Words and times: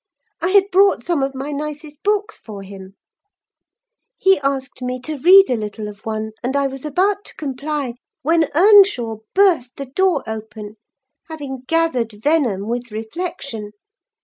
I 0.41 0.47
had 0.49 0.71
brought 0.71 1.03
some 1.03 1.21
of 1.21 1.35
my 1.35 1.51
nicest 1.51 2.01
books 2.01 2.39
for 2.39 2.63
him: 2.63 2.95
he 4.17 4.39
asked 4.39 4.81
me 4.81 4.99
to 5.01 5.19
read 5.19 5.47
a 5.47 5.55
little 5.55 5.87
of 5.87 6.03
one, 6.07 6.31
and 6.41 6.55
I 6.55 6.65
was 6.65 6.83
about 6.85 7.23
to 7.25 7.35
comply, 7.35 7.93
when 8.23 8.49
Earnshaw 8.55 9.17
burst 9.35 9.77
the 9.77 9.85
door 9.85 10.23
open: 10.25 10.77
having 11.29 11.65
gathered 11.67 12.13
venom 12.13 12.67
with 12.67 12.91
reflection. 12.91 13.73